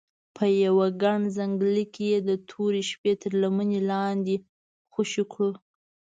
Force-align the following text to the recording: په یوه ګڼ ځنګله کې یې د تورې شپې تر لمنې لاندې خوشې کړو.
په 0.35 0.45
یوه 0.65 0.87
ګڼ 1.03 1.19
ځنګله 1.37 1.83
کې 1.93 2.03
یې 2.11 2.19
د 2.29 2.29
تورې 2.49 2.81
شپې 2.91 3.13
تر 3.21 3.31
لمنې 3.41 3.79
لاندې 3.91 4.35
خوشې 4.93 5.23
کړو. 5.31 5.51